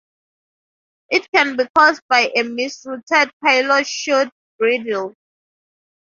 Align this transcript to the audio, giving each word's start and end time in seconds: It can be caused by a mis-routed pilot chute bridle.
It 1.11 1.31
can 1.31 1.57
be 1.57 1.65
caused 1.77 2.01
by 2.09 2.31
a 2.35 2.41
mis-routed 2.41 3.31
pilot 3.39 3.85
chute 3.85 4.31
bridle. 4.57 5.13